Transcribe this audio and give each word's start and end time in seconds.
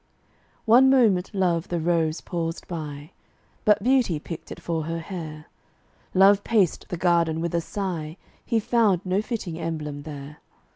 One 0.65 0.89
moment 0.89 1.29
Love 1.31 1.67
the 1.67 1.79
rose 1.79 2.21
paused 2.21 2.67
by; 2.67 3.11
But 3.65 3.83
Beauty 3.83 4.17
picked 4.17 4.51
it 4.51 4.59
for 4.59 4.85
her 4.85 4.97
hair. 4.97 5.45
Love 6.15 6.43
paced 6.43 6.89
the 6.89 6.97
garden 6.97 7.39
with 7.39 7.53
a 7.53 7.61
sigh 7.61 8.17
He 8.43 8.59
found 8.59 9.05
no 9.05 9.21
fitting 9.21 9.59
emblem 9.59 10.01
there. 10.01 10.37